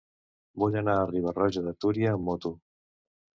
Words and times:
Vull 0.61 0.77
anar 0.79 0.95
a 1.01 1.03
Riba-roja 1.11 1.63
de 1.67 1.75
Túria 1.85 2.15
amb 2.15 2.27
moto. 2.31 2.53